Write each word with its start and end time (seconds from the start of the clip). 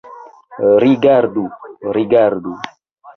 Rigardu, 0.83 1.43
rigardu! 1.99 2.51